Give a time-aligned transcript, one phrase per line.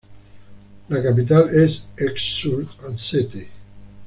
[0.89, 3.49] La capital es Esch-sur-Alzette.